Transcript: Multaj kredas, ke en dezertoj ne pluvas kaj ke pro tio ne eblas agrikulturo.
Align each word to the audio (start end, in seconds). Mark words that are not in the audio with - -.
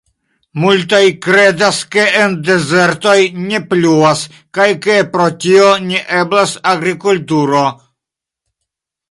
Multaj 0.61 1.01
kredas, 1.25 1.81
ke 1.95 2.05
en 2.21 2.33
dezertoj 2.47 3.13
ne 3.43 3.59
pluvas 3.75 4.25
kaj 4.59 4.67
ke 4.87 4.97
pro 5.13 5.29
tio 5.45 5.69
ne 5.93 6.01
eblas 6.23 6.57
agrikulturo. 6.73 7.65